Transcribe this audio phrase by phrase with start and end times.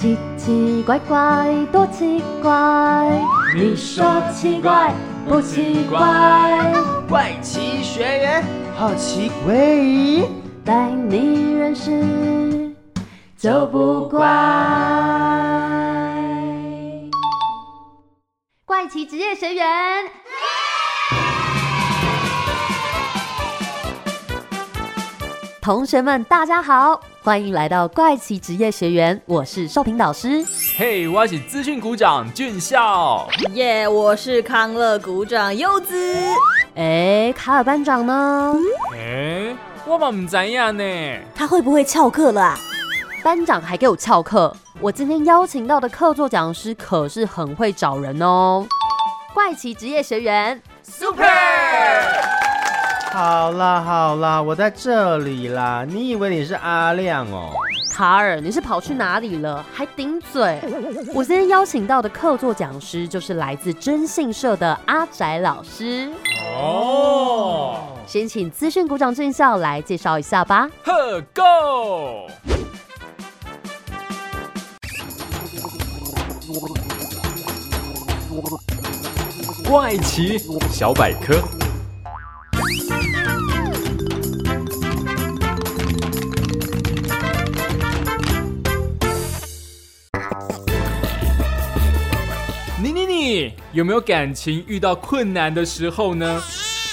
[0.00, 3.22] 奇奇怪怪，多奇怪！
[3.54, 4.94] 你说奇怪
[5.28, 6.72] 不奇怪？
[7.06, 8.42] 怪奇学员
[8.74, 9.54] 好奇怪，
[10.64, 12.74] 带你认识
[13.36, 14.26] 就不怪。
[18.64, 19.66] 怪奇职业学员，
[25.60, 30.42] 同学们大家好，欢迎来到怪奇职业学员，我是少平导师。
[30.74, 33.28] 嘿，我是资讯股长俊孝。
[33.52, 35.94] 耶，我是康乐股长柚子。
[36.76, 38.54] 哎，卡尔班长呢？
[38.94, 39.54] 哎，
[39.86, 40.82] 我嘛唔知呀呢。
[41.34, 42.58] 他会不会翘课了啊？
[43.22, 44.56] 班长还给我翘课。
[44.80, 48.66] 我今天邀请到的客座讲师可是很会找人哦。
[49.34, 51.22] 怪奇职业学员，Super！
[53.12, 55.84] 好啦好啦，我在这里啦。
[55.86, 57.50] 你以为你是阿亮哦？
[57.92, 59.64] 卡尔，你是跑去哪里了？
[59.74, 60.60] 还顶嘴！
[61.12, 66.08] 我今天邀请到的客座讲师就是来自征信社的阿宅老师。
[66.56, 70.70] 哦，先请资讯股长俊孝来介绍一下吧。
[70.84, 72.30] 呵，Go！
[79.68, 80.38] 怪奇
[80.70, 81.42] 小百科。
[92.82, 96.40] 你你你有没有感情遇到困难的时候呢？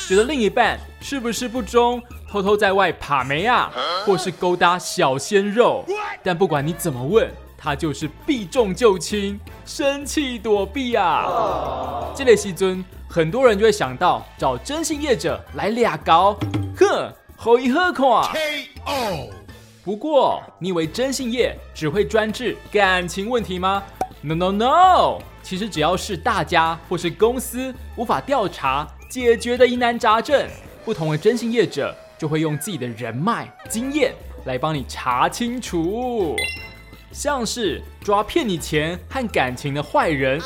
[0.07, 3.71] 觉得另一半是不是不忠，偷偷在外爬梅啊，
[4.05, 5.85] 或是勾搭小鲜肉？
[6.23, 12.11] 但不管你怎么问，他就是避重就轻，生气躲避啊。
[12.15, 16.37] 这类戏尊，很多人就会想到找征信业者来俩搞，
[16.77, 18.31] 哼，好一喝垮。
[19.83, 23.81] 不过，你以为征信业只会专治感情问题吗
[24.21, 25.19] ？No No No！
[25.41, 30.45] 其实只要是大家或是公司无法调查解决的疑难杂症，
[30.83, 34.13] 不同的征信业者就会用自己的人脉经验
[34.43, 36.35] 来帮你查清楚。
[37.13, 40.37] 像是抓骗你钱和感情的坏人，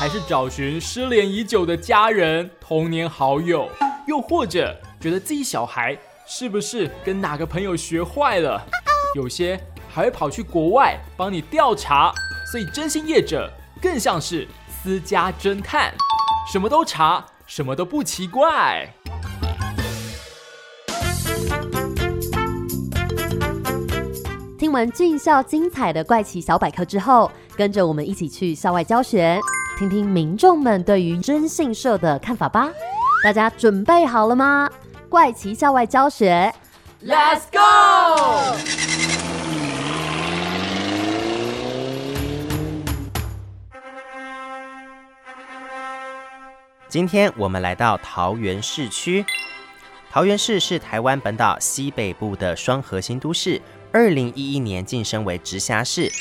[0.00, 3.68] 还是找寻失联已久的家人、童年好友，
[4.06, 5.94] 又或者觉得自己小孩
[6.26, 8.66] 是不是跟哪个朋友学坏了，
[9.14, 12.10] 有些还会跑去国外帮你调查。
[12.50, 14.48] 所以征信业者更像是
[14.82, 15.92] 私家侦探，
[16.50, 18.88] 什么都查，什么都不奇怪。
[24.58, 29.38] 听完俊校精彩的怪奇小百科之后，跟着我们一起去校外教学，
[29.80, 32.70] 听听民众们对于征信社的看法吧。
[33.24, 34.70] 大家准备好了吗？
[35.08, 36.52] 怪奇校外教学
[37.02, 38.58] ，Let's go！
[46.90, 49.24] 今天我们来到桃园市区。
[50.10, 53.58] 桃园市是台湾本岛西北部的双核心都市。
[53.92, 56.12] 二零一一年晋升为直辖市，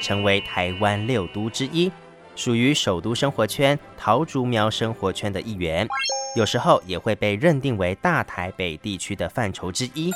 [0.00, 1.90] 成为台湾六都之一，
[2.38, 5.84] 属于首都生活圈桃竹苗生活圈的一员。
[6.36, 10.12] 有时候也会被认定为大台北地区的范畴之一。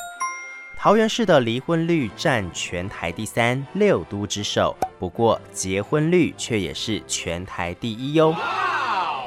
[0.78, 4.76] 桃园市的离婚率占全台第三，六都之首。
[5.00, 8.32] 不过结婚率却也是全台第一哟。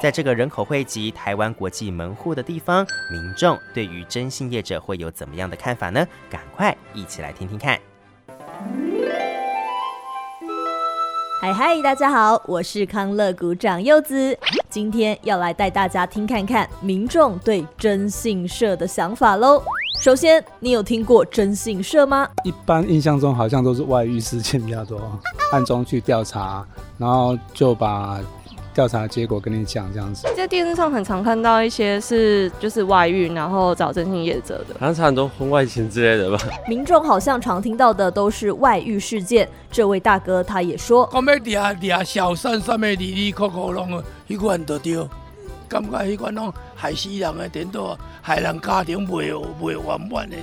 [0.02, 6.08] 在这个人口汇集、台湾国际门户的地方，民众对于征信业者会有怎么样的看法呢？
[6.30, 7.78] 赶快一起来听听看。
[11.46, 14.36] 嗨嗨，大家好，我是康乐股长柚子，
[14.68, 19.62] 今天要来带大家听看看民众对征信社的想法喽。
[20.00, 22.28] 首先，你有听过征信社吗？
[22.44, 25.00] 一般印象中好像都是外遇事件比较多，
[25.52, 26.66] 暗中去调查，
[26.98, 28.20] 然后就把。
[28.76, 36.38] 调查结果跟你讲这样子，在电视上很常看到一些是就是外遇，然后找征信业者的，好像很多婚外情之类的吧。
[36.68, 39.48] 民众好像常听到的都是外遇事件。
[39.72, 45.08] 这位大哥他也说，讲要抓抓小三三的里里扣扣拢，一款都丢，
[45.70, 50.36] 感觉一款拢害死人的，顶多害人家庭袂袂完满的。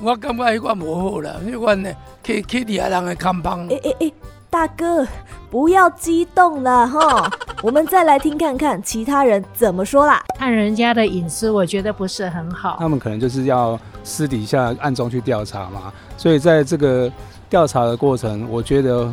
[0.00, 1.92] 我感觉一款无好啦，一款呢
[2.22, 3.68] 去去抓人的看帮。
[3.68, 4.12] 哎哎哎。
[4.54, 5.04] 大哥，
[5.50, 7.28] 不要激动了哈，
[7.60, 10.22] 我们再来听看看其他人怎么说啦。
[10.38, 12.76] 看人家的隐私，我觉得不是很好。
[12.78, 17.10] 他们可能就是要私底下暗中去调查嘛，所以在这个
[17.50, 19.12] 调查的过程，我觉得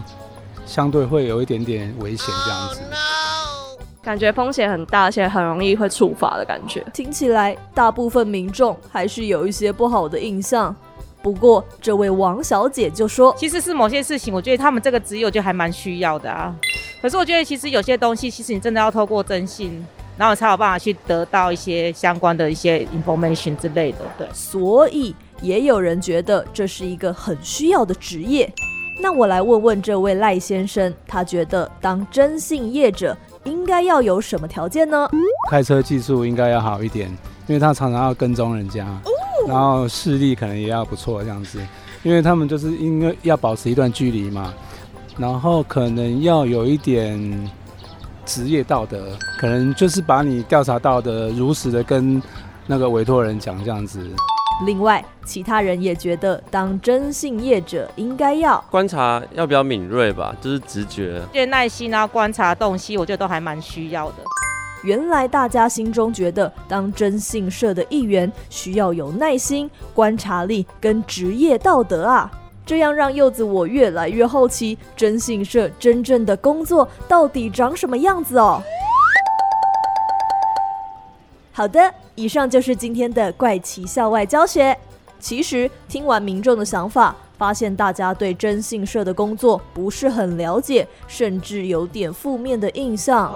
[0.67, 2.79] 相对会有一点点危险这样子。
[4.03, 6.85] 感觉风险很大，而且很容易会处罚的感觉。
[6.93, 10.75] 听起来，大部分民众还是有一些不好的印象。
[11.21, 16.55] 不过，这位王小姐就说，其实是某些事情，我觉得他们这个职业，就还蛮需要的啊。
[17.01, 19.85] 可是我觉得，其实有些东西，其实你真的要透过征信，
[20.17, 23.99] 然后才有办法去得到一些相关的一些 information 之类的。
[24.17, 28.51] 对，所以也有人觉得这是一个很需要的职业。
[28.99, 35.09] 那我来问问这位赖先生，他觉得当征信业者应该要有什么条件呢？
[35.49, 37.07] 开车技术应该要好一点，
[37.47, 38.87] 因为他常常要跟踪人家，
[39.47, 41.59] 然后视力可能也要不错这样子，
[42.03, 44.53] 因为他们就是因为要保持一段距离嘛，
[45.17, 47.49] 然后可能要有一点
[48.25, 52.21] 职业道德，可能就是把你调查到的如实的跟
[52.67, 53.99] 那个委托人讲这样子。
[54.63, 64.17] 另外，其他人也觉得当征信业者应该要观察要比较敏锐吧，就是直觉，对耐心啊，观察洞悉，我觉得都还蛮需要的。
[64.83, 72.31] 原来大家心中觉得当征信社的一员需要有耐心、观察力跟职业道德啊，
[72.65, 78.61] 这样让柚子我越来越好奇，征信社真正的工作到底长什么样子哦。
[81.51, 84.75] 好的，以上就是今天的怪奇校外教学。
[85.19, 93.31] 其实听完民众的想法，发现大家对征信社的工作不是很了解，甚至有点负面的印象。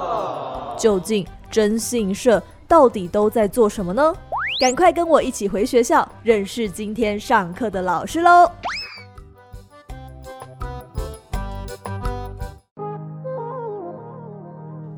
[0.77, 4.13] 究竟征信社到底都在做什么呢？
[4.59, 8.49] 赶快跟我一起回学校，认识今天上课的老师喽！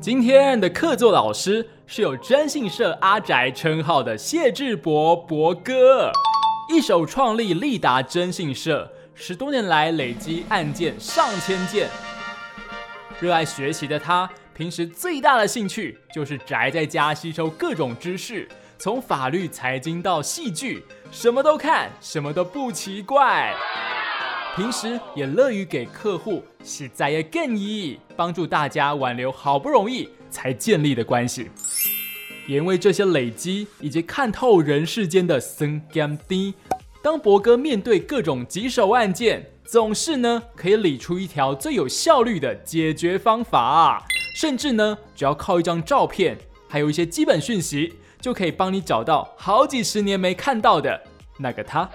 [0.00, 6.10] 今天的客座老师是有征信社阿宅称号的谢志博博哥，
[6.70, 11.88] 一手创立利达征信社，十多年来累积案件上千件。
[13.20, 20.82] 热爱学习的他，平时最大的兴趣就是宅在家吸收各种知识，从法律、财经到戏剧，
[21.12, 23.54] 什么都看，什么都不奇怪。
[24.56, 31.48] 平时也乐于给客户洗在也更意，帮助大家挽留好不容易才建立的关系。
[32.48, 36.52] 也因为这些累积以及看透人世间的深甘低，
[37.00, 44.04] 当博哥面对各种棘手案件，总是呢可以理出一条最有效率的解决方法，
[44.38, 46.38] 甚至呢只要靠一张照片，
[46.68, 51.02] 还有一些基本讯息，就可以帮你找到好几十年没看到的
[51.38, 51.90] 那个他。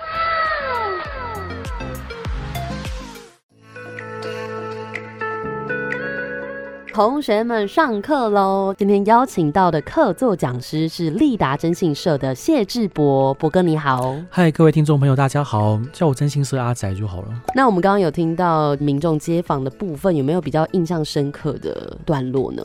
[6.93, 8.71] 同学们上课喽！
[8.77, 14.15] 今天邀请到的客座讲师是利达征信社的谢志博，博哥你好。
[14.29, 17.29] 嗨，各位听众朋友，大家好，叫我征信社阿仔就好了。
[17.55, 22.63] 那我们刚刚有听到民众街访的部分，有没有比较印象深刻的段落呢？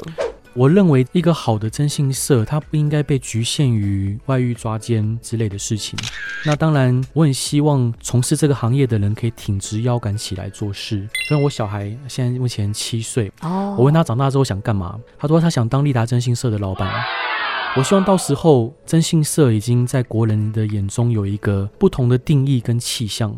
[0.58, 5.96] 我认为一个好的征信社，它不应该被局限于外遇、抓奸之类的事情。
[6.44, 11.08] 那当然，我很希望从事这个行业的人可以挺直腰杆起来做事。
[11.28, 16.92] 虽然我小孩现在目前七岁，哦，我问他长大之后想干嘛，他说他想当利达征信社的老板。
[17.76, 23.32] 我希望到时候征信社已经在国人的眼中有一个不同的定义跟气象。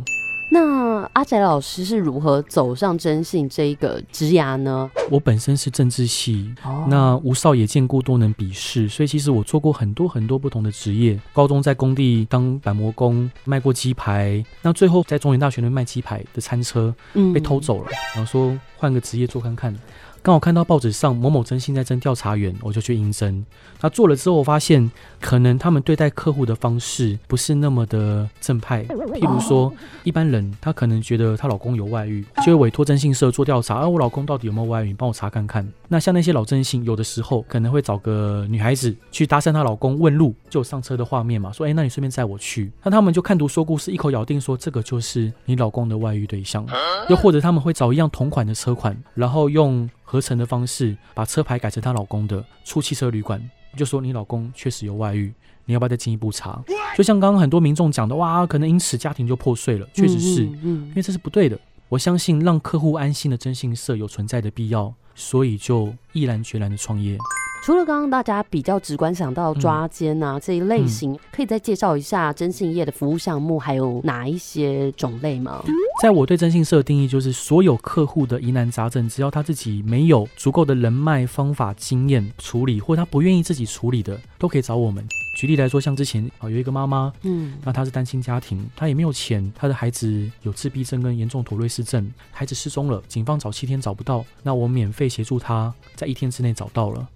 [0.53, 4.91] 那阿仔老师是如何走上征信这一个职涯呢？
[5.09, 6.53] 我本身是政治系，
[6.89, 11.19] 那吴少也见过多能笔试，所以其实我做过很多很多不同的职业。
[11.33, 16.93] 高中在工地当板模工，卖过鸡排，那最后在中原大学那卖鸡排的餐车
[17.33, 19.73] 被偷走了，然后说换个职业做看看。
[20.23, 23.43] 刚好看到报纸上某某征信在征调查员，我就去应征。
[23.81, 28.85] 那做了之后，我发现可能他们对待客户的方式不是那么的正派。
[28.85, 29.73] 譬如说，
[30.05, 34.89] 一般人她可能觉得她老公有外遇，就会委托征信社做调查，啊，我老公到底有没有外遇？
[34.89, 35.67] 你帮我查看看。
[35.89, 42.71] 那像那些老征信，有的时候可能会找个女孩子去搭讪她老公问路，就上车的画面嘛，说，哎，那你顺便载我去。
[42.85, 46.67] 那他们就看图说故事，一口咬定说这个就是你老公的外遇对象。
[47.09, 49.89] 又或者他们会找一样同款的车款，然后用。
[50.11, 53.41] 合成的方式把车牌改成她老公的，出汽车旅馆
[53.77, 55.33] 就说你老公确实有外遇，
[55.67, 56.61] 你要不要再进一步查？
[56.97, 61.57] 就像刚刚很多民众讲的，哇，可能因此家庭就破碎了，确实是，因为这是不对的。
[61.89, 67.19] 我相信让客户安心的征信社有存在的必要，所以就毅然决然的创业。
[67.63, 75.63] 除了刚刚大家比较直观想到抓奸啊这一类型，可以再介绍一下征信业的服务项目还有哪一些种类吗？
[76.03, 85.07] 在我对征信社的定义，就是所有客户的疑难杂症，只要他自己没有足够的人脉、方法、经验处理，或他不愿意自己处理的，都可以找我们。
[85.41, 97.09] 举例来说，像之前啊有一个妈妈，嗯，那她是单亲家庭，她也没有钱，她的孩子有自闭症跟严重妥瑞氏症，孩子失踪了，警方找七天找不到，那我免费协助她在一天之内找到了。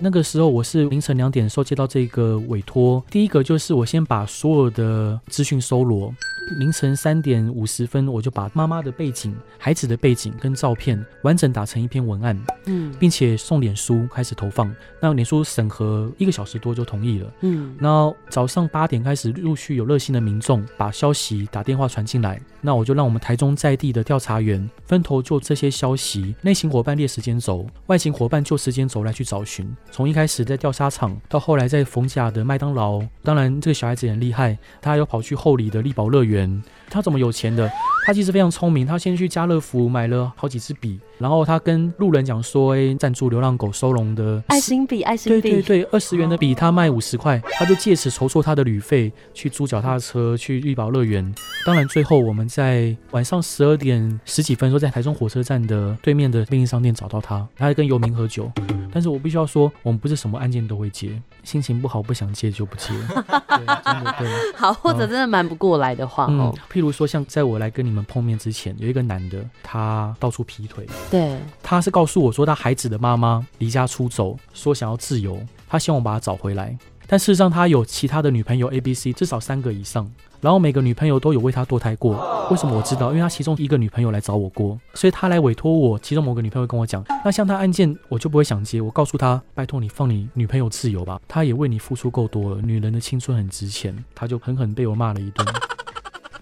[0.00, 6.12] 那个时候我是凌晨两点的时候接到这个委托，第一个就是我先把所有的资讯搜罗，
[6.58, 14.74] 凌晨三点五十分，我就把妈妈的背景、孩子的背景跟照片完整打成一篇文案，嗯并且送脸书开始投放。
[15.00, 17.32] 那脸书审核一个小时多就同意了。
[17.42, 29.68] 嗯那早上八点开始，陆续有热心的民众把消息打电话传进来，那我就让我们台中在地的调查员分头就这些消息，内勤伙伴列时间轴，外勤伙伴就时间轴来去找寻。
[29.90, 36.62] 从一开始在钓沙场，到后来在逢甲的麦当劳，当然这个小孩子也很厉害，他还有跑去后里的力宝乐园。
[36.88, 37.70] 他怎么有钱的？
[38.04, 51.32] 他其实非常聪明，他先去家乐福买了好几支笔，然后他跟路人讲说：“哎，赞助流浪狗收容的爱心笔，爱心笔，对对对，二十元的笔他卖五十块，他就借此筹措他的旅费，去租脚踏车去绿宝乐园。
[51.64, 58.50] 当然，最后我们在晚上十二点十几分，说在台中火车站的对面的便利商店找到他，他还跟游民喝酒。
[58.92, 62.88] 但是我必须要说，我们不是什么案件都会接，心情不好不想接就不接。
[62.88, 64.28] 对，真的对。
[64.54, 76.76] 好，或者真的瞒不过来的话，嗯哦，，譬如说，像在我来跟你们碰面之前，有一个男的，他到处劈腿，对，他是告诉我说，他孩子的妈妈离家出走，说想要自由，他希望我把他找回来。
[77.06, 80.10] 但事实上，他有其他的女朋友 A、B、C，至少三个以上。
[80.40, 82.48] 然后每个女朋友都有为他堕胎过。
[82.50, 83.10] 为什么我知道？
[83.10, 88.80] 因为他其中一个女朋友来找我过，所以他来委托我，其中某个女朋友跟我讲，那像他案件我就不会想接。
[88.80, 93.94] 我告诉他，拜托你放你女朋友自由吧，他也为你付出够多了，女人的青春很值钱。
[94.14, 95.46] 他就狠狠被我骂了一顿。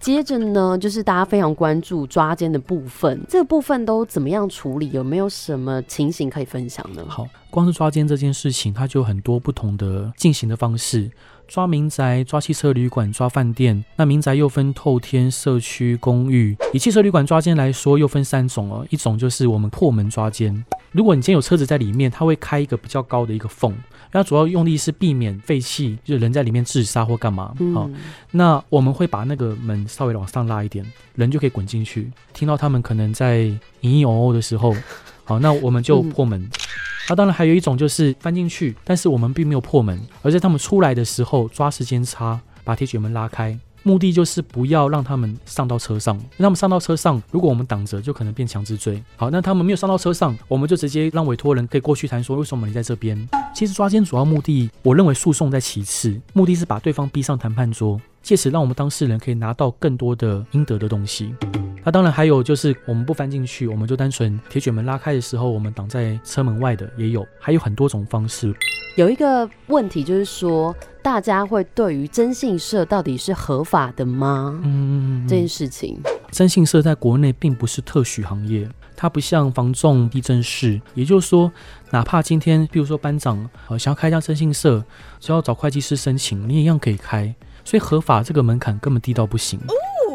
[0.01, 4.89] 接着呢，就是大家非常关注抓奸的部分，这个部分都怎么样处理？
[4.91, 7.05] 有没有什么情形可以分享呢？
[7.07, 11.11] 好，光是抓奸这件事情，它就有很多不同的进行的方式。
[11.47, 16.55] 抓民宅、抓汽车旅馆、抓饭店，那民宅又分透天、社区、公寓。
[16.71, 18.87] 以汽车旅馆抓奸来说，又分三种哦。
[18.89, 23.75] 一种就是我们破门抓奸，如果你今天有车子在里面，它会开一个比较高的一个缝，
[24.13, 27.47] 那主要用力是避免废气，就是人在里面自杀或干嘛。
[27.73, 27.95] 好、嗯，
[28.31, 32.09] 那我们会把那个门稍微往上拉一点，人就可以滚进去。
[32.33, 33.39] 听到他们可能在
[33.81, 34.73] 隐隐哦哦的时候，
[35.23, 36.49] 好，那我们就破门。
[37.09, 43.57] 那、当然还有一种就是翻进去，但是我们并没有破门，而在他们出来的时候抓时间差，把铁卷门拉开。
[43.83, 49.03] 目的就是不要让他们上到车上，让他们上到车上，如果我们挡着，就可能变强制追。
[49.15, 53.27] 好，那他们没有上到车上，我们就直接让委托人可以过去谈说，为什么你在这边？
[53.55, 61.33] 其实抓奸主要目的，我认为诉讼在其次，目的是把对方逼上谈判桌，借此让我们当事人可以拿到更多的应得的东西。
[61.83, 68.53] 那当然还有就是我们不翻进去，我们就单纯铁卷门拉开的时候，我们挡在车门外的也有，还有很多种方式。
[68.97, 74.59] 有一个问题就是说，大家会对于征信社到底是合法的吗？
[74.63, 75.97] 嗯，这件事情，
[76.29, 81.51] 征信社在国内并不是特许行业，它不像防重、地震室，也就是说，
[81.89, 84.83] 哪怕今天，比如说班长呃想要开一家征信社，
[85.19, 87.33] 只要找会计师申请，你也一样可以开。
[87.63, 89.59] 所以合法这个门槛根本低到不行。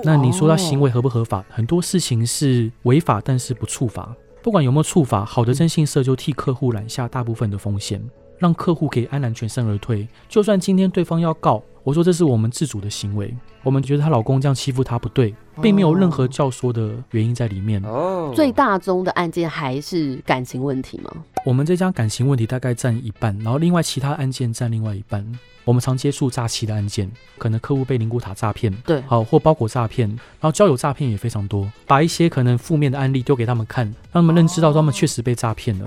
[0.04, 1.44] 那你说他行为合不合法？
[1.48, 4.14] 很多事情是违法，但是不处罚。
[4.42, 8.00] 不管有没有处罚，好的征信社就替客户揽下大部分的风险，
[8.38, 10.06] 让客户可以安然全身而退。
[10.28, 13.34] 就算今天对方要告，我说这是我们自主的行为，
[13.64, 17.82] 我们觉得她老公这样欺负她不对，并没有任何教唆的原因在里面。
[17.82, 21.10] 哦，最大宗的案件还是感情问题吗？
[21.44, 25.26] 我们这家感情问题大概占一半，然后另外其他案件占另外一半。
[25.66, 35.86] 我们常接触诈欺的案件，可能客户被灵骨塔诈骗，对好或包裹诈骗，然后交友诈骗也非常多，把一些可能负面的案例丢给他们看，让他们认知到他们确实被诈骗了。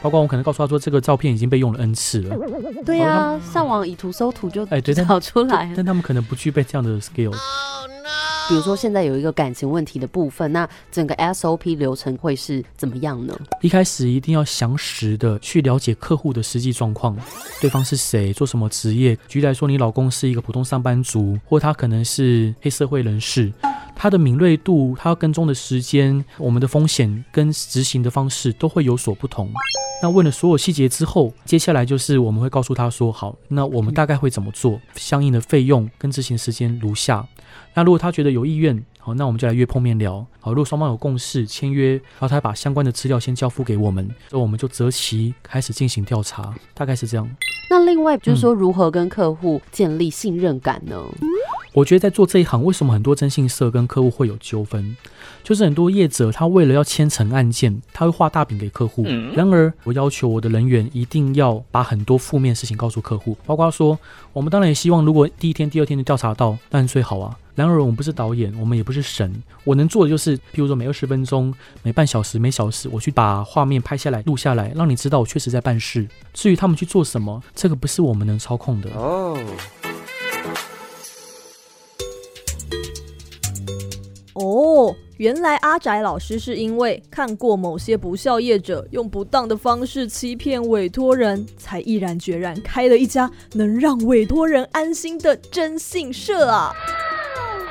[0.00, 2.36] 包括我可能告诉他说，这个照片已经被用了 N 次了，
[2.84, 5.72] 对呀、上网以图搜图就哎，找出来了。
[5.74, 7.34] 但他们可能不具备这样的 skill。
[8.48, 13.36] 比如说现在有一个感情问题的部分，那整个 SOP 流程会是怎么样呢？
[13.60, 17.16] 一开始一定要详实的去了解客户的实际状况，
[17.60, 19.18] 对方是谁，做什么职业。
[19.26, 23.52] 举例来说，你老公是一个普通上班族，或他可能是黑社会人士，
[23.96, 29.50] 他的敏锐度、它要跟踪的时间、我们的风险跟执行的方式都会有所不同。
[30.02, 37.26] 那问了所有细节之后，接下来就是我们会告诉他说，好，那我们大概会怎么做，相应的费用跟执行时间如下。
[37.72, 40.24] 那如果他觉得有意愿，好，那我们就来约碰面聊。
[40.40, 47.26] 好，如果双方有共识，签约，然后他把相关的资料先交付给我们，所以我们就择期开始进行调查，大概是这样。
[47.70, 51.02] 那另外就是说，如何跟客户建立信任感呢？
[51.76, 54.96] 我觉得在做这一行，为什么很多征信社跟客户会有纠纷？
[55.44, 59.04] 就是很多业者他为了要签成案件，他会画大饼给客户。
[59.34, 63.98] 然而，我要求我的人员一定要把很多负面事情告诉客户，包括说，
[64.32, 67.36] 我们当然也希望，如果第一天、第二天就调查到，当然最好啊。
[67.54, 69.30] 然而，我们不是导演，我们也不是神，
[69.62, 71.52] 我能做的就是，譬如说每二十分钟、
[71.82, 76.08] 每半小时、每小时，我去把画面拍下来、录下来，让你知道我确实在办事。
[76.32, 78.88] 至于他们去做什么，这个不是我们能操控的。
[78.94, 79.38] 哦，
[84.38, 96.70] 哦，原来阿宅老师是因为看过某些不孝业者用不当的方式欺骗委托人，才毅然决然开了一家能让委托人安心的征信社啊！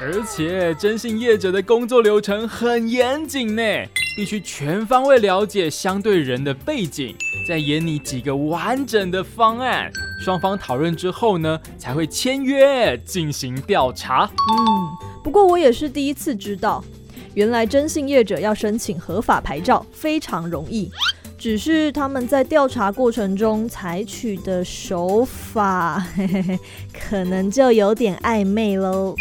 [0.01, 3.61] 而且征信业者的工作流程很严谨呢，
[4.17, 7.15] 必须全方位了解相对人的背景，
[7.47, 14.25] 再演拟几个完整的方案，双方讨论之后呢，才会签约进行调查。
[14.25, 16.83] 嗯，不过我也是第一次知道，
[17.33, 20.91] 原来征信业者要申请合法牌照非常容易，
[21.35, 26.59] 只是他们在调查过程中采取的手法，嘿嘿嘿，
[26.93, 29.15] 可能就有点暧昧喽。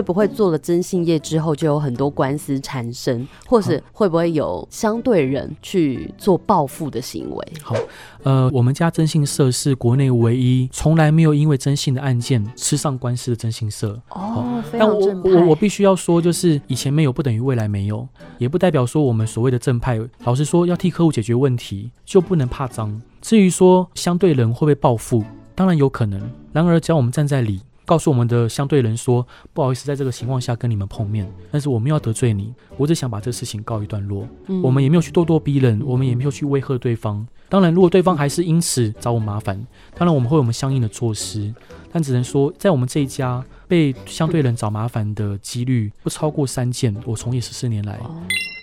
[0.00, 7.52] 会不会做了征信业之后就有很多官司产生，或是会不会有相对人去做报复的行为？
[7.62, 7.76] 好，
[8.22, 14.00] 呃，我们家征信社是国内唯一从来没有因为征信的案件吃上官司的征信社。
[14.08, 15.10] 哦，但我。
[15.22, 22.98] 我我必须要说，就是以前没有不等于未来没有，也不代表说我们所谓的正派，老实说要替客户解决问题就不能怕脏。
[23.20, 25.22] 至于说相对人会不会报复，
[25.54, 26.18] 当然有可能。
[26.52, 27.60] 然而，只要我们站在理。
[27.90, 34.28] 告诉我们的相对人说，不好意思，在这个情况下跟你们碰面，但是我没有要得罪你，我只想把这事情告一段落。
[34.46, 37.26] 嗯我们也没有去咄咄逼人，我们也没有去威吓对方。
[37.48, 39.60] 当然，如果对方还是因此找我麻烦，
[39.96, 41.52] 当然我们会有我们相应的措施，
[41.90, 46.94] 但只能说，在我们这一家被相对人找麻烦的几率不超过三件。
[47.04, 47.98] 我从业十四年来，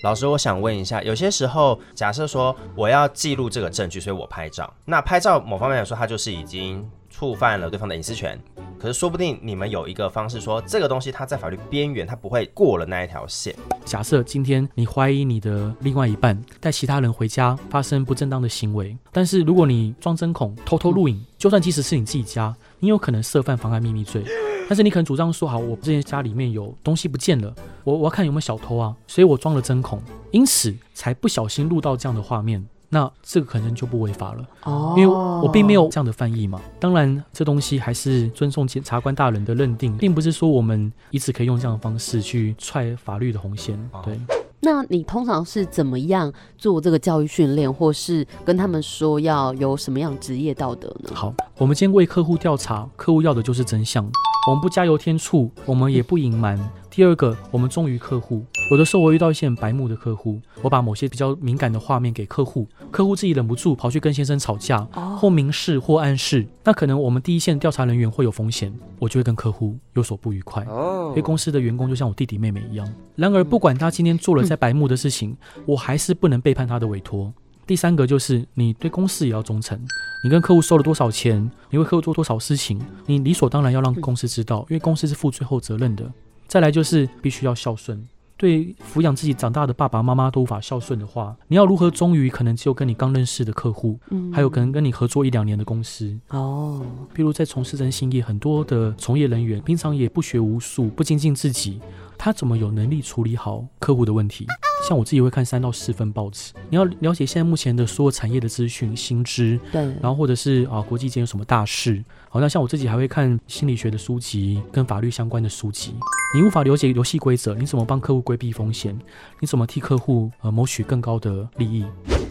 [0.03, 4.73] 老师，我想问一下，有些时候，假设说我要记录这个证据，所以我拍照。
[4.85, 8.39] 那拍照某方面来说，它就是已经触犯了对方的隐私权。
[8.77, 13.55] 可是说不定你们有一个方式说，这个东西它在法律边缘，它不会过了那一条线。
[13.83, 24.23] 假设今天你怀疑你的另外一半带其他人回家发生不正当的行为，但是如果你装针孔偷偷录影，就算即使是你自己家，你有可能涉犯妨害秘密罪。
[24.69, 27.51] 但是你可能主张说，好，我之前家里面有东西不见了，
[27.83, 32.63] 我我要看有没有小偷啊，所以我装了针孔，因此才不小心录到这样的画面。
[32.89, 36.61] 那这个可能就不违法了，哦因为我并没有这样的翻译嘛。
[36.79, 43.77] 当然，这东西还是尊重检察官大人的认定，并不是说我们以此可以用这样的方式去踹法律的红线。
[44.05, 44.17] 对，
[44.61, 51.11] 那你通常是怎么样做这个教育训练，或是跟他们说要有什么样职业道德呢？
[51.13, 54.09] 好，我们今天为客户调查，客户要的就是真相，
[54.47, 56.57] 我们不加油添醋，我们也不隐瞒。
[56.97, 58.43] 第二个，我们忠于客户。
[58.71, 64.79] 有的时候我遇到一些很白目的客户，我把某些比较敏感的画面给客户，客户自己忍不住跑去跟先生吵架，
[65.15, 70.63] 或明示或暗示，那可能我们第一线调查人员会有风险，我就会跟客户有所不愉快。
[71.09, 72.93] 因为公司的员工就像我弟弟妹妹一样。
[73.15, 77.31] 然而，不管他今天做了再白目的事情，我还是不能背叛他的委托。
[77.67, 79.79] 第三个就是你对公司也要忠诚，
[80.23, 86.11] 你跟客户收了多少钱，你为客户做多少事情，你理所当然要让公司知道，因为公司是负最后责任的。
[86.47, 88.07] 再来就是必须要孝顺，
[88.37, 94.31] 对抚养自己长大的爸爸妈妈都无法孝顺的话，你要如何忠于可能只有跟你刚认识的客户，嗯。
[94.31, 96.17] 还有可能跟你合作一两年的公司。
[96.29, 101.79] 哦，譬如在从事征信业，很多的从业人员平常也不学无术，不精进自己，
[102.17, 104.45] 他怎么有能力处理好客户的问题？
[104.87, 112.03] 像我自己会看三到四份报纸，你要了解现在目前的所有产业的资讯、新知，对，然后或者是啊国际间有什么大事。
[112.29, 115.95] 好，那像我自己还会看心理学的书籍跟法律相关的书籍。
[116.35, 118.97] 你无法了解游戏规则，你怎么帮客户规避风险？
[119.39, 121.85] 你怎么替客户呃谋取更高的利益？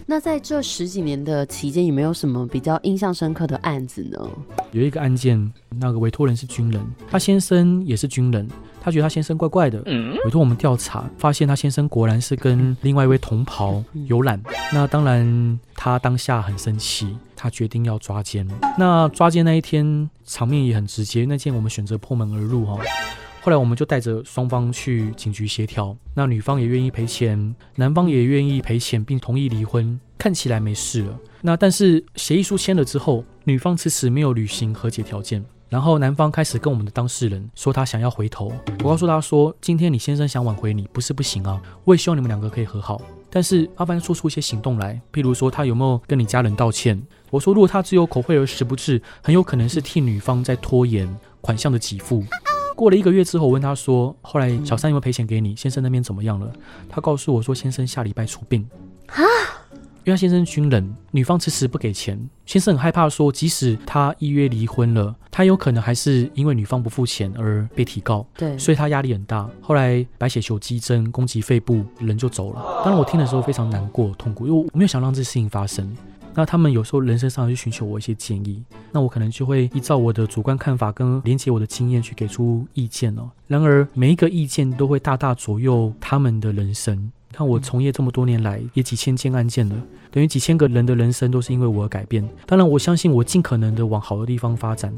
[0.08, 4.30] 那在这十几年的期间，有没有什么比较印象深刻的案子呢？
[4.70, 8.46] 有一个案件，那个委托人是军人，他先生也是军人，
[8.80, 14.40] 他觉得他先生怪怪的，委托我们调查，发现他先生果然是跟另外一位同袍游览。
[14.72, 18.46] 那当然，他当下很生气，他决定要抓奸。
[18.78, 22.78] 那抓奸那一天，场面也很直接，那天我们选择破门而入哈。
[23.42, 31.16] 后来我们就带着双方去警局协调，那女方也愿意赔钱，男方也愿意赔钱，并同意离婚，看起来没事了。
[31.42, 38.52] 那但是协议书签了之后，女方迟迟没有履行和解条件，然后男方开始跟我们的当事人说他想要回头。
[38.84, 43.00] 我告诉他说，今天你先生想挽回你，不是不行啊，我也希望你们两个可以和好。
[43.28, 47.00] 但是阿凡说出一些行动来，譬如说他有没有跟你家人道歉？
[47.30, 52.24] 我说如果他只有口惠而实不至，很有可能是替女方在拖延款项的给付。
[52.76, 55.56] 过了一个月之后，我问他说：“后来小三有没有赔钱给你？
[55.56, 56.52] 先生那边怎么样了？”
[56.88, 58.68] 他告诉我说：“先生下礼拜出殡
[59.08, 59.16] 啊。”
[60.06, 68.24] 因为先生是军人，女方迟迟不给钱，先生很害怕说，即使他依约离婚了，他有可能还是因为女方不付钱而被提告。
[68.36, 69.50] 对所以他压力很大。
[69.60, 72.62] 后来白血球激增，攻击肺部，人就走了。
[72.84, 75.92] 当然我听的时候非常难过、痛苦，因为我没有想让这事情发生。
[76.36, 83.30] 那他们有时候人生上去寻求我一些建议，那我可能就会依照我的主观看法跟连接我的经验去给出意见哦。
[83.46, 87.10] 然而每一个意见都会大大左右他们的人生。
[87.32, 89.74] 看我从业这么多年来，也几千件案件了，
[90.10, 92.26] 等于几千个人的人生都是因为我而改变。
[92.46, 94.94] 当然，我相信我尽可能的往好的地方发展。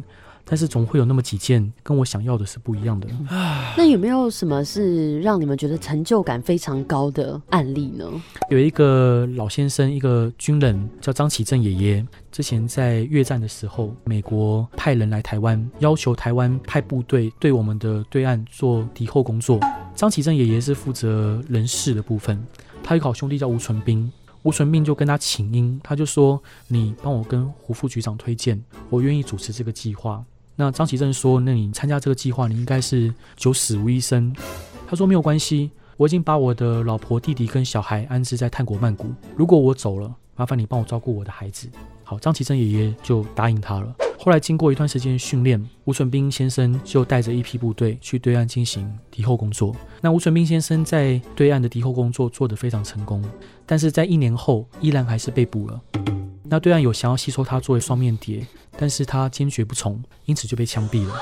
[0.49, 3.07] 但是总会有那么几件跟我想要的是不一样的。
[3.77, 8.05] 那有没有什么是让你们觉得成就感非常高的案例呢？
[8.49, 12.07] 有一个老先生，一个军人叫张启正爷爷。
[12.33, 19.61] 之前在越战的时候，美国派人来台湾，要求台湾派部队对我们的对岸做敌后工作。
[19.95, 22.43] 张启正爷爷是负责人事的部分，
[22.83, 24.11] 他有个好兄弟叫吴纯斌。
[24.45, 30.25] 吴纯斌就跟他请缨，他就说：“你帮我跟胡副局长推荐，我愿意主持这个计划。”
[30.61, 34.35] 那张启正说：“那你参加这个计划，你应该是九死无一生。”
[34.91, 39.07] 他说：“没有关系，我已经把我的老婆、弟弟跟小孩安置在泰国曼谷。
[39.37, 41.69] 如果我走了，麻烦你帮我照顾我的孩子。”
[42.03, 43.95] 好，张启正爷爷就答应他了。
[44.19, 49.77] 后来经过一段时间训练，吴纯斌先生就带着一批部队去对岸进行敌后工作。
[50.01, 53.23] 那吴纯斌先生在对岸的敌后工作做得非常成功，
[53.65, 55.81] 但是在一年后依然还是被捕了。
[56.49, 58.47] 那对岸有想要吸收他作为双面谍。
[58.81, 61.15] 但是他坚决不从，因此就被枪毙了。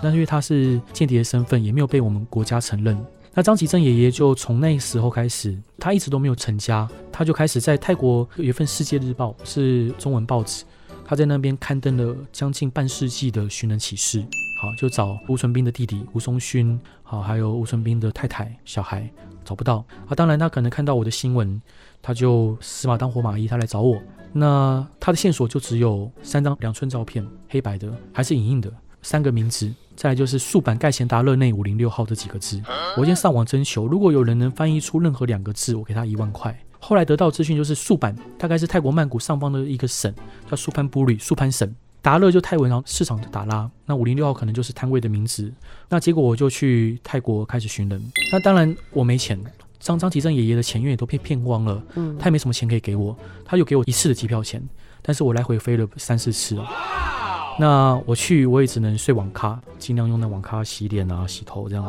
[0.00, 2.96] 那因为他是间谍的身份，也没有被我们国家承认。
[3.32, 10.62] 那张启正爷爷就从那时候开始，他一直都没有成家，他就开始在泰国有一份《世界日报》，是中文报纸，
[11.04, 14.20] 他在那边刊登了将近半世纪的寻人启事。
[14.60, 19.10] 好，就找吴存斌的弟弟吴松勋，好，还有吴存斌的太太、小孩，
[19.44, 19.84] 找不到。
[20.06, 21.60] 啊，当然他可能看到我的新闻，
[22.00, 24.00] 他就死马当活马医，他来找我。
[24.36, 28.68] 那他的线索就只有三张两寸照片，黑白的，还是影印的，
[29.00, 32.60] 三个名字，再来就是竖版盖贤达勒内五零六号这几个字。
[32.96, 36.58] 我先上网征求，如果有人能翻译出任何两个字，我给他一万块。
[36.80, 40.12] 后来得到资讯就是竖版大概是泰国曼谷上方的一个省，
[40.50, 41.72] 叫苏潘布里苏潘省。
[42.02, 45.50] 达勒就泰文上市场的达拉，那五零六号可能就是摊位的名字。
[45.88, 49.40] 那结果我就去泰国开始寻人，那当然我没钱。
[49.84, 54.66] 张张吉正爷爷的钱因为都被骗光了，嗯，他也没什么钱可以给我，他就给我一次的机票钱，
[55.02, 57.13] 但是我来回飞了三四次了。
[57.58, 61.84] 那我去我也只能睡网咖，尽量用那网咖洗脸啊、洗头这样。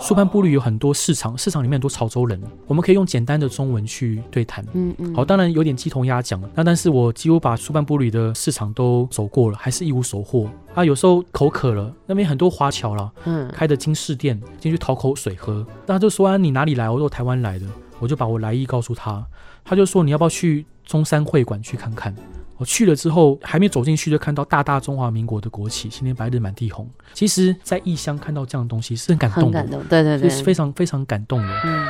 [0.00, 4.64] 苏潘布吕有很多市场，市场里面很多潮州人，我们可以用简单的中文去对谈。
[4.72, 5.14] 嗯嗯。
[5.14, 10.48] 好，当然有点鸡同鸭讲，那但是我几乎把苏潘布吕的市场都走过了，还是一无所获。
[10.74, 16.90] 啊，有时候口渴了，那边很多华侨了，嗯，开的金饰店进去讨口水喝，那他就说啊，你哪里来？
[16.90, 17.66] 我说台湾来的，
[17.98, 19.24] 我就把我来意告诉他，
[19.64, 22.14] 他就说你要不要去中山会馆去看看？
[22.56, 26.88] 我去了之后，还没走进去就看到大大中华民国的国旗，青天白日满地红。
[27.12, 31.60] 其实，在异乡看到这样的东西是很感动的，对对对，是非常非常感动的。
[31.64, 31.86] 嗯，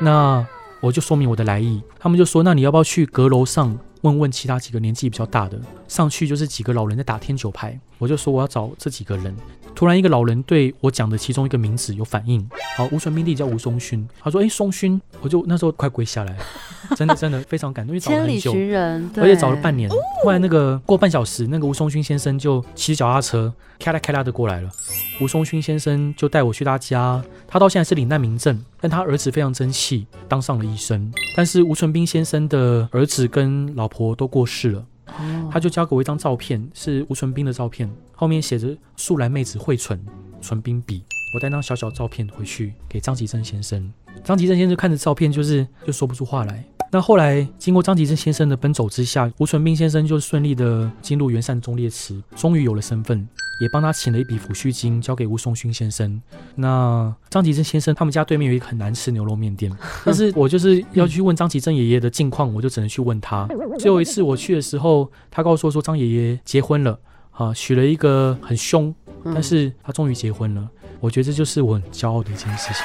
[0.00, 0.46] 那
[0.80, 3.78] 我就说明我的来意，他们就说，那你要不要去阁楼上？
[4.02, 9.36] 问问其他几个年纪比较大的，上去就是几个老人在打天九牌，我就说我要找这几个人。
[9.74, 16.36] 突然一个老人对我讲的其中一个名字有反应，好，吴存兵弟叫吴松勋，他说哎松勋，我就那时候快跪下来，
[16.94, 18.52] 真的真的非常感动，因为找了很久，
[19.16, 19.88] 而且找了半年。
[20.22, 24.70] 后来那个过半小时，那个吴松勋先生就骑脚踏车开啦开啦的过来了，
[25.20, 31.10] 吴松勋先生就带我去他家，他到现在是领难民证，但他儿子非常争气，当上了医生。
[31.34, 34.84] 但是吴存兵先生的儿子跟老婆都过世了，
[35.50, 40.00] 他就交给我一张照片，是吴纯斌的照片，后面写着“素来妹子惠纯，
[40.40, 41.04] 纯斌笔”。
[41.34, 43.92] 我带张小小照片回去给张吉正先生，
[44.24, 46.64] 张吉正先生看着照片，就是就说不出话来。
[46.90, 53.28] 那后来经过张吉正先生的奔走之下，吴纯斌先生就顺利的进入元善忠烈祠，终于有了身份。
[53.60, 56.18] 也帮他请了一笔抚恤金，交给吴松勋先生。
[56.54, 59.70] 那张吉正先生他们家对面有一个很难吃牛肉面店，
[60.02, 63.46] 但是我就是要去问张吉正爷爷的近况，我就只能去问他。
[63.78, 66.98] 最后一次我去的时候，他告诉我说张爷爷结婚了，
[67.32, 68.94] 啊，娶了一个很凶，
[69.26, 70.66] 但是他终于结婚了。
[70.98, 72.82] 我觉得这就是我很骄傲的一件事情。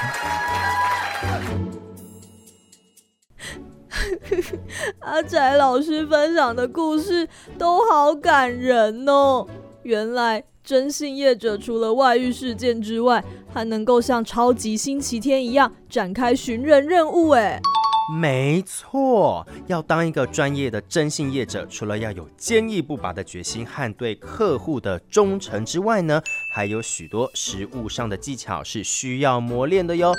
[5.00, 9.46] 阿宅老师分享的故事都好感人哦，
[9.84, 10.44] 原来。
[10.66, 17.30] 真性业者除了外遇事件之外，还能够像超级星期天一样展开寻人任务。
[17.30, 17.62] 哎，
[18.08, 26.22] 没错，要当一个专业的征信业者，除了要有坚毅不拔的决心和对客户的忠诚之外呢，
[26.54, 30.14] 还有许多实务上的技巧是需要磨练的哟。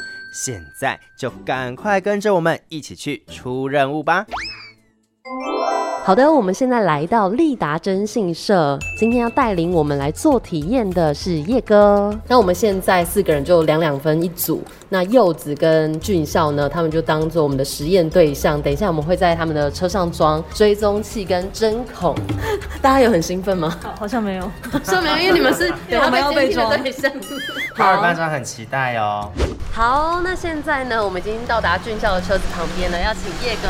[0.45, 4.27] 现在就赶快跟着我们一起去出任务吧！
[6.05, 12.17] 好的，我们现在来到利达征信社，今天要带领我们来做体验的是叶哥。
[12.29, 18.61] 那我们现在四个人就两两分一组，那柚子跟俊孝呢，他们就当做我们的实验对象。
[18.63, 22.15] 等一下我们会在他们的车上装追踪器跟针孔，
[22.81, 23.77] 大家有很兴奋吗？
[23.99, 24.51] 好像没有，
[24.85, 27.11] 说没有，因为你们是 对我们要被装对象。
[27.77, 29.31] 二班长很期待哦。
[29.73, 33.69] 好，那现在呢，我们已经到达俊孝的车子旁边了，要请叶哥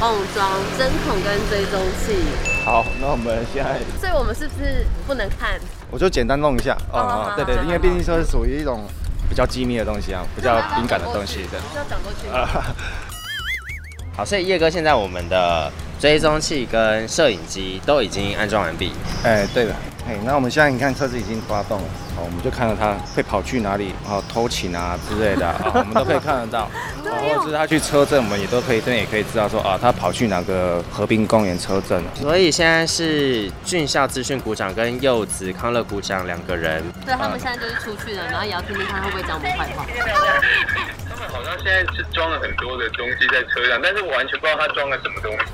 [0.00, 2.16] 帮我们装针孔跟追踪器。
[2.64, 5.60] 好，那我们现在，所以我们是不是不能看？
[5.90, 8.80] 我就简单弄一下好好啊，对对好，因为毕竟说是属于一种
[9.28, 11.58] 比较机密的东西啊，比较敏感的东西的。
[11.74, 12.28] 要转过去。
[14.16, 18.92] 好，所以叶哥现在我们的追踪器跟摄影机都已经安装完毕。
[19.24, 19.74] 哎，对了，
[20.06, 26.68] 哎，那我们现在你看车子已经发动了，好，我们就看到它会跑去哪里，啊，偷情啊之类的，啊， 我们都可以看得到。
[26.70, 26.70] 啊
[27.14, 32.10] 或者是他去车震，我们也都可以，这边也可以知道说啊，他跑去哪个河滨公园车震了。
[32.14, 36.82] 所以现在是俊校资讯股长跟柚子康乐股长两个人。
[37.06, 39.86] 对他们现在就是出去了，然后也要听听看会不会讲我们坏话。
[41.08, 45.46] 他们好像现在是装了很多的东西在车上，但是我完全不知道他装了什么东西。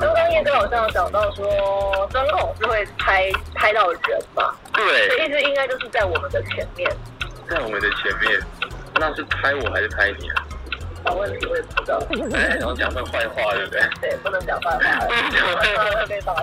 [0.00, 4.00] 刚刚叶哥好像有讲到说，针孔是会拍拍到人
[4.34, 4.54] 嘛？
[4.72, 6.90] 对，意思应该就是在我们的前面。
[7.48, 8.40] 在我们的前面，
[8.94, 10.44] 那是拍我还是拍你啊？
[11.04, 11.98] 我问题我也不知道。
[12.36, 13.80] 哎，然后讲份坏话，对不对？
[14.00, 14.80] 对，不能讲坏话，
[15.30, 16.34] 讲 坏话会被罚。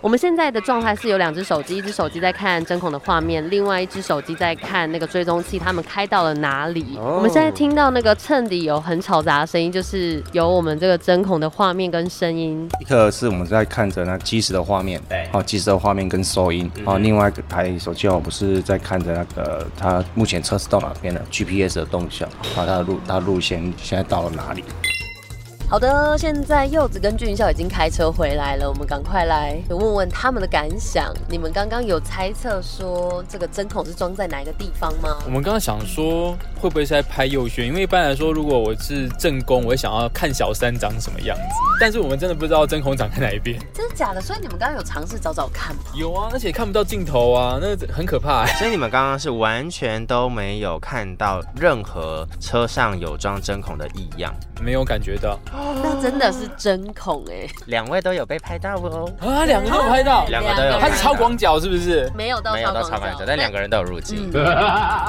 [0.00, 6.96] 我们现在的状态是有两只手机，一只手机在看针孔的画面，另外一只手机在看那个追踪器，他们开到了哪里？
[6.96, 12.68] 哦我们现在听到那个衬底有很吵杂的声音，就是有我们这个针孔的画面跟声音。
[12.80, 24.62] 一个是我们在看着那即时的画面，对，好、即时的画面跟收音，好、另外一台手机我不是在看着那个它目前测试到哪边的 GPS 的动向，好、它的路它的路线现在到了哪里？
[25.70, 31.12] 好的，现在柚子跟俊孝已经开车回来了，我们赶快来问问他们的感想。
[31.28, 35.18] 你们刚刚有猜测说这个针孔是装在哪一个地方吗？
[35.26, 37.66] 我们刚刚想说，会不会是在拍右旋？
[37.66, 41.42] 因为一般来说，如果我是正宫，我会想要看小三长什么样子。
[41.78, 43.60] 但是我们真的不知道针孔长在哪一边。
[43.74, 44.22] 真的假的？
[44.22, 45.82] 所以你们刚刚有尝试找找看吗？
[45.94, 48.54] 有啊，而且看不到镜头啊，那很可怕、欸。
[48.54, 55.38] 所以你们刚刚是完全都没有看到任何车上有装针孔的异样，没有感觉到。
[55.82, 59.10] 那真的是针孔哎、两位都有被拍到哦。
[59.20, 62.10] 啊，两个都有拍到，两个都有拍到他是超广角是不是？
[62.16, 64.30] 没有到没有到超广角超广角，但两个人都有入境。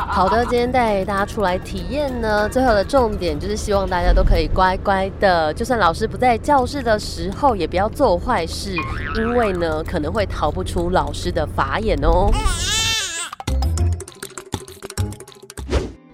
[0.07, 8.75] 好的，今天带大家出来体验呢，最后的重点就是希望大家都可以乖乖的，就算老师不在教室的时候，也不要做坏事，
[9.15, 12.29] 因为呢可能会逃不出老师的法眼哦。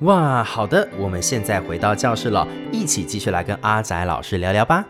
[0.02, 4.84] 哇，好的，我们现在回到教室了，一起继续来跟阿仔老师聊聊吧。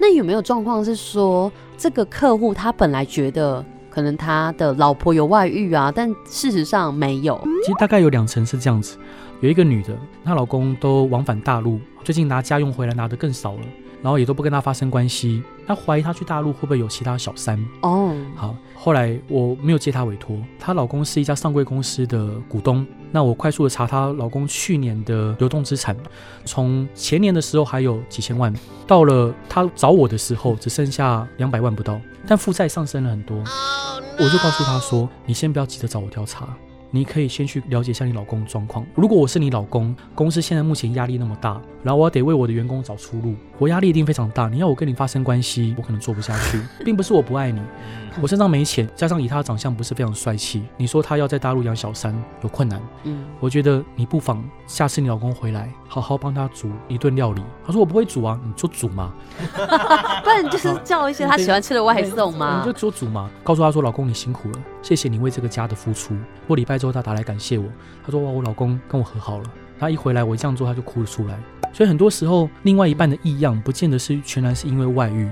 [0.00, 7.40] 那有没有状况是说，这个客户他本来觉得可能他的老婆有外遇啊，但事实上没有？
[7.62, 8.98] 其实大概有两层是这样子，
[9.40, 13.60] 有一个女的，她老公都往返大陆，最近拿家用回来拿的更少了，
[14.02, 17.58] 然后也都不跟她发生关系，她怀疑她去大陆会不会有其他小三？
[17.82, 22.86] 哦，好，后来我没有接她委托，她老公是一家上柜公司的股东。
[23.10, 25.96] 那我快速的查她老公去年的流动资产，
[26.44, 28.52] 从前年的时候还有几千万，
[28.86, 33.36] 到了她找我的时候只剩下两百万不到，但负债上升了很多。
[34.18, 36.48] 我就告诉她说：“你先不要急着找我调查，
[36.90, 38.86] 你可以先去了解一下你老公的状况。
[38.94, 44.48] 如果我是你老公，公司现在目前压力那么大，然后我得为我的员工找出路，我压力一定非常大。
[44.48, 47.60] 你要我跟你发生关系，我可能做不下去， 并不是我不爱你。”
[48.20, 57.42] 我身上没钱，加上以他的长相不是非常帅气，你说他要在大陆养小三有困难，嗯，我觉得你不妨下次你老公回来，好好帮他煮一顿料理。
[57.66, 59.12] 他说我不会煮啊，你就煮嘛，
[60.22, 62.78] 不然就是叫一些他喜欢吃的外送嘛 你就。
[62.78, 63.28] 做煮嘛。
[63.42, 66.14] 告诉他说老公你辛苦了，谢谢你为这个家的付出。
[66.46, 67.64] 过礼拜之后他打来感谢我，
[68.04, 69.44] 他说哇我老公跟我和好了。
[69.80, 71.38] 他一回来我这样做他就哭了出来。
[71.72, 75.28] 所以很多时候另外一半的异样不见得是全然是因为外遇。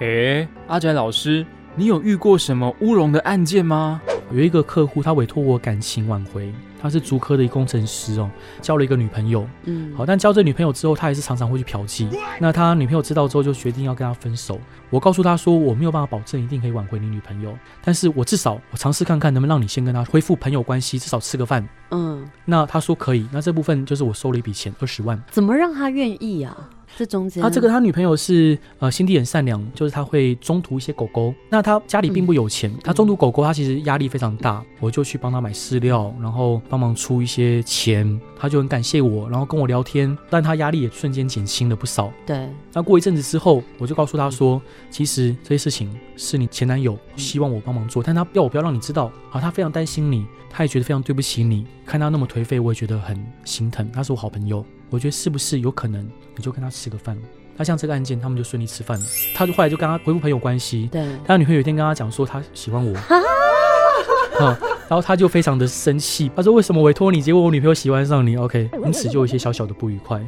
[0.00, 4.00] 诶，阿宅老师，你有遇过什么乌龙的案件吗？
[4.32, 8.28] 有一个客户，他委托我感情挽回，他是足科的一工程师哦，
[8.60, 12.08] 交了一个女朋友，嗯，好，但交这女朋友之后，他还是常常会去嫖妓。
[12.40, 14.60] 那他女朋友知道之后，就决定要跟他分手。
[14.90, 21.66] 我告诉他说，我没有办法保证一定可以挽回你女朋友，但是我至少我尝试看看能不能让你先跟他恢复朋友关系，至少吃个饭。
[21.90, 25.20] 嗯，那他说可以，那这部分就是我收了一笔钱，二十万。
[25.30, 26.68] 怎么让他愿意啊？
[26.96, 31.34] 这中间他这个他女朋友是呃心地很善良，就是他会中途一些狗狗。
[31.50, 42.10] 那他家里并不有钱，他中途狗狗他其实压力非常大，我就去帮他买饲料，然后帮忙出一些钱，他就很感谢我，然后跟我聊天，但他压力也瞬间减轻了不少。
[42.24, 53.86] 对，那过一阵子之后，我就告诉他说，其实这些事情是你前男友希望我帮忙做，但他要我不要让你知道，好，他非常担心你，他也觉得非常对不起你，看他那么颓废，我也觉得很心疼。
[53.92, 57.16] 他是我好朋友，我觉得是不是有可能你就跟他吃个饭？
[57.56, 59.06] 那像这个案件，他们就顺利吃饭了。
[59.34, 60.88] 他就后来就跟他恢复朋友关系。
[60.92, 62.92] 对，他女朋友有一天跟他讲说他喜欢我，
[64.40, 64.54] 嗯，
[64.88, 70.22] 然后他就非常的生气，他说为什么委托你，结果我女朋友喜欢上你？OK，因此就有一些小小的不愉快。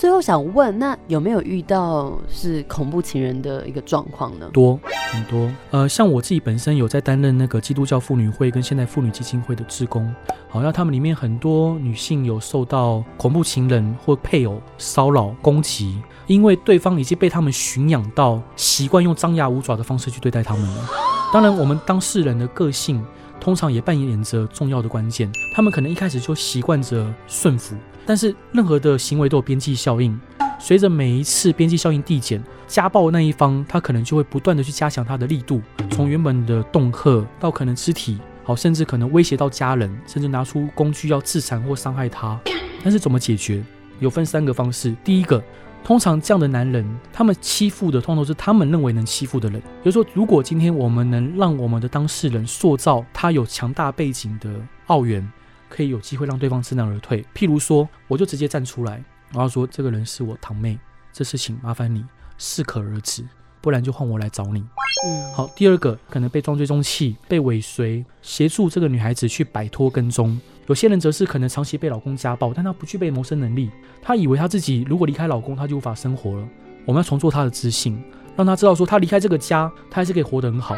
[0.00, 4.48] 最后想问，那有没有遇到是恐怖情人的一个状况呢？
[4.50, 4.80] 多
[5.12, 10.10] 很多，呃，像我自己本身有在担任那个基督教妇女会跟现代妇女基金会的志工，
[10.48, 20.88] 好，那他们里面很多女性有受到恐怖情人或配偶骚扰攻击，因为对方已经被他们驯养到习惯用张牙舞爪的方式去对待他们了。
[21.30, 23.04] 当然，我们当事人的个性
[23.38, 27.76] 通常也扮演着重要的关键，他们可能一开始就习惯着顺服。
[28.10, 30.18] 但是任何的行为都有边际效应，
[30.58, 42.36] 随着每一次边际效应递减，家暴那一方他可能就会不断的去加强他的力度，从原本的恫吓到可能肢体，好，甚至可能威胁到家人，甚至拿出工具要自残或伤害他。
[42.82, 43.62] 但是怎么解决？
[44.00, 44.92] 有分三个方式。
[45.04, 45.40] 第一个，
[45.84, 49.60] 通常这样的男人，他们欺负的通常是他们认为能欺负的人。
[49.60, 54.50] 比如说，如果今天我们能让我们的当事人塑造他有强大背景的
[54.86, 55.24] 澳元。
[55.70, 57.24] 可以有机会让对方知难而退。
[57.34, 59.02] 譬如说，我就直接站出来，
[59.32, 60.78] 然后说这个人是我堂妹，
[61.12, 62.04] 这事情麻烦你
[62.36, 63.24] 适可而止，
[63.60, 64.60] 不然就换我来找你。
[65.06, 65.46] 嗯，好。
[65.56, 70.38] 第二个可能被装追踪器、被尾随，协助这个女孩子去摆脱跟踪。
[70.66, 73.70] 有些人则是可能长期被老公家暴，但她不具备谋生能力，
[74.02, 76.48] 她以为她自己如果离开老公，她就无法生活了。
[76.84, 78.02] 我们要重做她的自信，
[78.36, 80.76] 让她知道说她离开这个家，她还是可以活得很好。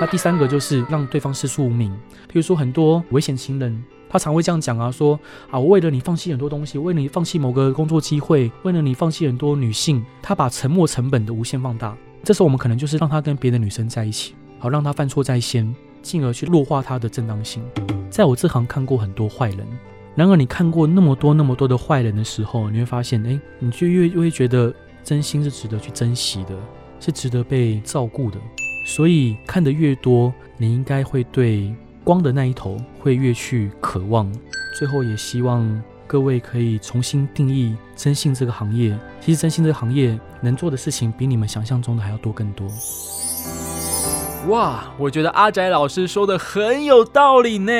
[0.00, 1.90] 那第三个就是让对方失出无名，
[2.28, 3.82] 譬如说很多危险情人。
[4.08, 5.18] 他常会这样讲啊，说
[5.50, 11.96] 啊，我为了你放弃很多东西，为了你放弃某个工作机会，为了你放弃很多女性，他把沉默成本的无限放大。
[12.24, 17.62] 这时候我们可能就是让他跟别的女生在一起，好让他犯错在先，进而去弱化他的正当性。
[18.10, 19.66] 在我这行看过很多坏人，
[20.14, 26.56] 然而你看过那么多那么多的坏人的时候，你会发现，哎，你就越越会觉得真心是值得去珍惜的，
[26.98, 28.38] 是值得被照顾的。
[28.84, 31.72] 所以看得越多，你应该会对。
[32.08, 34.32] 光的那一头会越去渴望，
[34.78, 38.98] 最后也希望各位可以重新定义征信这个行业。
[39.20, 42.66] 其实征信这个行业能做的事情比你们想象中的还要多更多。
[44.46, 47.72] 哇，我觉得阿宅老师说的很有道理呢。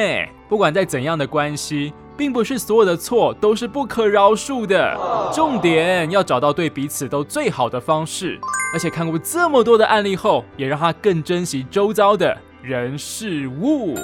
[0.47, 4.95] 不管在怎样的关系，并不是所有的错都是不可饶恕的。
[5.35, 8.39] 重点要找到对彼此都最好的方式。
[8.75, 12.37] 而且看过这么多的案例后，也让他更珍惜周遭的。
[12.63, 13.95] 人事物，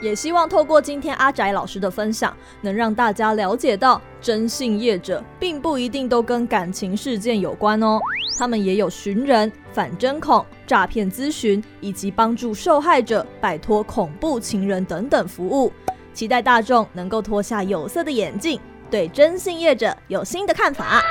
[0.00, 8.00] 也希望透过今天阿宅老师的分享，能让大家了解到，征信业者并不一定都跟感情事件有关哦，
[8.38, 15.70] 他们也有寻人、反针孔、诈骗咨询，以及帮助受害者摆脱恐怖情人等等服务。
[16.14, 18.58] 期待大众能够脱下有色的眼镜，
[18.90, 21.02] 对征信业者有新的看法。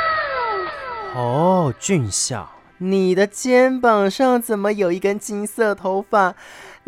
[1.15, 2.49] 哦，俊孝，
[2.79, 6.35] 你的肩膀上怎么有一根金色头发？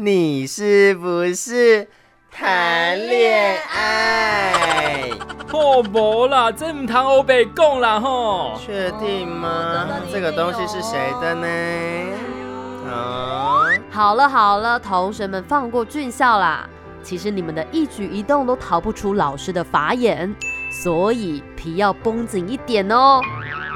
[0.04, 1.88] 你是不是
[2.32, 5.12] 谈恋爱？
[5.54, 8.60] 哦，无啦，这唔谈欧北讲啦吼。
[8.66, 9.88] 确定吗？
[10.12, 11.48] 这个东西是谁的呢？
[12.92, 13.62] 啊！
[13.92, 16.68] 好了好了，同学们放过俊孝啦。
[17.04, 20.36] 其实你们的一举一动都逃不出老师的法眼，
[20.84, 23.22] 所以皮要绷紧一点哦。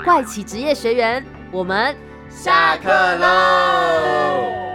[0.03, 1.95] 怪奇职业学员，我们
[2.31, 4.74] 下课喽。